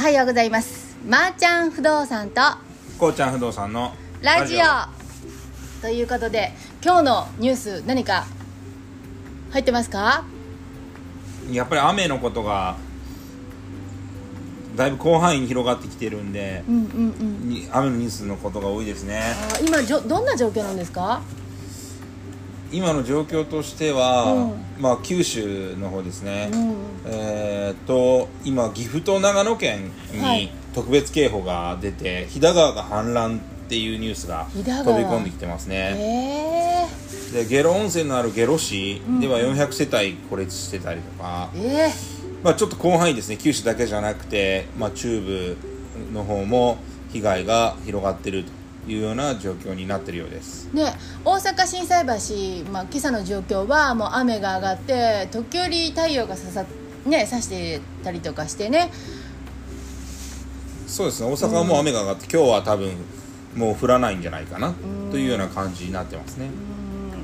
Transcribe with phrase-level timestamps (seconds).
[0.00, 0.96] はようございます。
[1.06, 2.40] まー、ちゃん不動産と
[2.98, 3.92] こうちゃん不動産の
[4.22, 4.60] ラジオ。
[5.82, 8.24] ということで今日のニュース何か
[9.50, 10.24] 入ってますか？
[11.50, 12.78] やっぱり雨のことが
[14.74, 17.48] だいぶ広範囲に広がってきてるんで、うんうんうん。
[17.50, 19.20] に雨のニュースのことが多いですね。
[19.62, 21.20] 今じょどんな状況なんですか？
[22.72, 26.74] 今の状況としては、うまあ九州の方ですね、うん。
[27.06, 30.42] えーっと今岐阜と長野県はい。
[30.42, 36.88] に特別警報が出て、飛騨川が氾濫っていうニュースが飛び込んできてますね。
[37.32, 41.90] えで下呂温泉のある下呂市では400世帯孤立してたりとか、ー、え
[42.42, 43.36] まあ、ちょっと広範囲ですね。
[43.36, 45.56] 九州だけじゃなくて、まあ、中部
[46.12, 46.78] の方も
[47.12, 48.52] 被害が広がっていると
[48.90, 50.68] いうような状況になっているようです。
[50.72, 50.94] ー、ね
[51.24, 52.04] 大阪心斎
[52.64, 56.64] 橋、まあ、今朝の状況はもう雨が上がって時折太陽がささ
[57.06, 58.90] ね差してたりとかしてね。
[60.86, 61.30] そうですね。
[61.30, 62.92] 大阪はもう雨が上がって、今日は多分
[63.54, 64.74] もう降らないんじゃないかな
[65.10, 66.48] というような感じになってますね。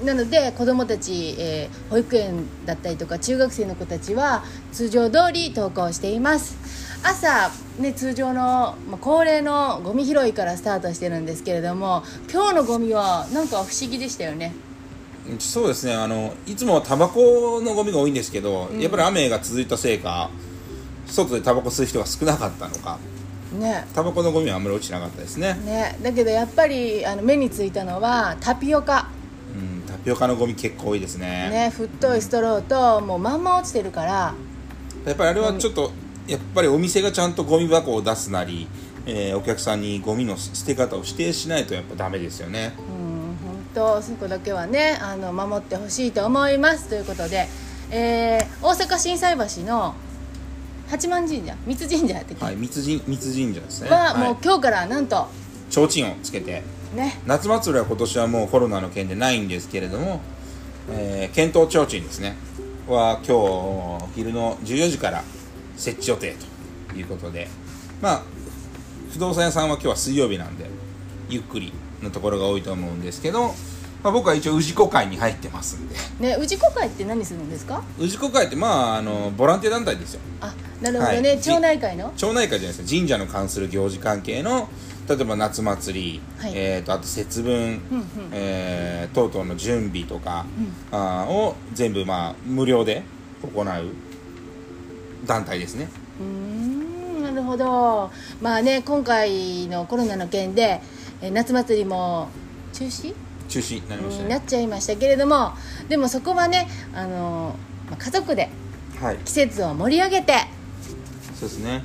[0.00, 0.06] うん。
[0.06, 14.52] なので子どもたち、えー保育園だったりとか中学生の子たちは通常通り登校しています朝、ね、通常の、まあ、恒例のゴミ拾いからスタートしてるんですけれども今日のゴミはなんか不思議でしたよね。
[15.38, 15.94] そうですね。
[15.94, 20.30] あのいつもはタバコのゴミが多いんですけど、やっぱり雨が続いたせいか
[21.06, 22.98] 外でタバコ吸う人が少なかったのか
[23.52, 23.86] ね。
[23.94, 25.54] タバコのゴミはあんまり落ちなかったですね。
[25.64, 25.98] ね。
[26.02, 29.08] だけどやっぱりあの目についたのはタピオカ。
[29.54, 31.50] うんタピオカのゴミ結構多いですね。
[31.50, 34.34] ね太いストローともうまんま落ちてるから。
[35.04, 35.92] やっぱりあれはちょっと
[36.26, 38.68] やっぱりお店がちゃんとゴミ箱を出すなり、
[39.06, 42.74] えーお客さんにゴミの捨て方を指定しないとやっぱダメですよね。
[42.78, 47.48] うん本当そこだけはねあの守ってほしいと思いますということで、
[47.90, 49.94] えー大阪心斎橋の
[50.88, 53.90] 八幡神社三津神社やってき、はい三津神三津神社ですね。
[53.90, 54.32] はもはい。
[54.32, 55.28] う今日からなんと
[55.70, 56.62] 提灯をつけて。
[56.94, 57.20] ね。
[57.26, 60.20] 夏祭りは今年はもうコロナの件でないんですけれども、
[60.90, 62.36] えー、検討提灯ですね。
[62.88, 65.22] は今日昼の14時から
[65.80, 66.36] 設置予定
[66.90, 67.48] ということで。
[68.00, 68.22] まあ
[69.12, 70.66] 不動産屋さんは今日は水曜日なんで
[71.28, 73.48] ゆっくりのところが多いと思うんですけど、
[74.04, 75.96] まあ、僕は一応氏子会に入ってますんで。
[76.20, 77.82] ね氏子会って何するんですか？
[77.98, 80.20] 氏子会ってまああのボランティア団体ですよ。
[80.40, 81.40] あなるほどね、はい。
[81.40, 82.12] 町内会の？
[82.16, 84.68] 町内会じゃないですか神社の関する行事関係の
[85.08, 86.52] 例えば夏祭り、はい。
[86.54, 87.80] えー、とあと節分、うんうん。
[88.30, 90.46] えー等々の準備とか、
[90.92, 93.02] あーを全部まあ無料で
[93.42, 93.64] 行う
[95.26, 95.88] 団体ですね。
[96.20, 98.10] うーんなるほど。
[98.40, 100.80] まあね今回のコロナの件で、
[101.22, 102.28] えー夏祭りも
[102.72, 103.14] 中止？
[103.48, 104.24] 中止になりましたね。
[104.24, 105.52] になっちゃいましたけれども
[105.88, 107.54] でもそこはねあの、
[107.88, 108.48] まあ家族で
[109.00, 109.16] はい。
[109.18, 110.34] 季節を盛り上げて
[111.34, 111.82] そうですね。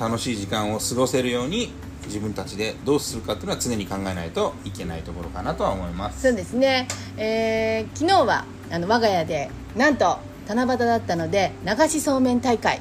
[0.00, 1.72] 楽しい時間を過ごせるように
[2.06, 6.22] 自分たちでどうするかっていうのは常に考えないといけないところかなとは思います。
[6.22, 12.80] そうですね、えー昨日はあの我が家でなんと七夕だったので流しそうめん大会。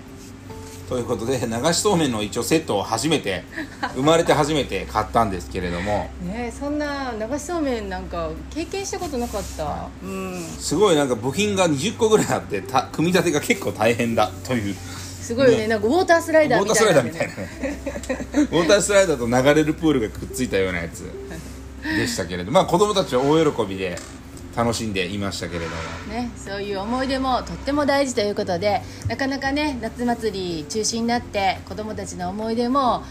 [0.89, 3.43] ということで流しそうめんの一応セットを初めて
[3.95, 6.09] 生まれて初めて買ったんですけれども。
[6.21, 9.87] ねそんな流しそうめんなんか経験したことなかった。
[10.03, 10.45] うん。
[10.59, 14.29] すごいなんか部品が20個ぐらいあってた組み立てが結構大変だ。
[14.43, 14.75] という。
[15.23, 15.67] すごいよねね。
[15.67, 18.49] なんかウォータースライダーみウォーターたいなねスライダーみたいなね。
[18.51, 21.09] ウォータースライダー と流れるプールがくっついたようなやつ
[21.97, 22.51] でしたけれど。
[22.51, 23.97] まあ子供たちは大喜びで
[24.55, 25.75] 楽しんでいましたけれども。
[26.13, 33.03] ね、そういう思い出もとっても大事ということでなかなかね夏祭り中止になって子どもたちの思い出も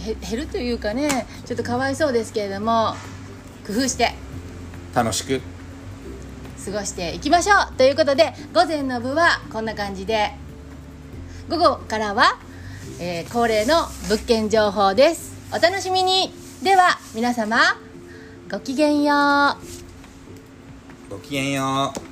[0.00, 2.94] へ減るというかねちょっとかわいそうですけれども
[3.66, 4.12] 工夫して
[4.94, 5.40] 楽しく。
[6.64, 10.32] 過ごしていきましょうということで午前の部はこんな感じで
[11.48, 12.38] 午後からは、
[13.00, 15.34] えー恒例の物件情報です。
[15.52, 16.32] お楽しみに。
[16.62, 17.58] では皆様
[18.52, 19.79] ごきげんよう
[21.10, 22.09] ごきげんよう。